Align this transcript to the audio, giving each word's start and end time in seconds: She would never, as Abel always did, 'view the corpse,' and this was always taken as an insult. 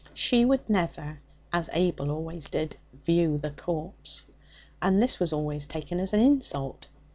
She 0.15 0.45
would 0.45 0.67
never, 0.67 1.19
as 1.53 1.69
Abel 1.73 2.09
always 2.09 2.49
did, 2.49 2.75
'view 2.91 3.37
the 3.37 3.51
corpse,' 3.51 4.25
and 4.81 4.99
this 4.99 5.19
was 5.19 5.31
always 5.31 5.67
taken 5.67 5.99
as 5.99 6.11
an 6.11 6.21
insult. 6.21 6.87